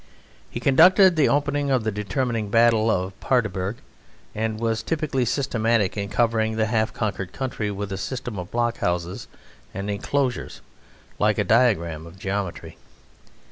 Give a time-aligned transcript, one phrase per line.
[0.49, 3.75] He conducted the opening of the determining battle of Paardeberg,
[4.33, 8.77] and was typically systematic in covering the half conquered country with a system of block
[8.79, 9.27] houses
[9.75, 10.61] and enclosures
[11.19, 12.79] like a diagram of geometry.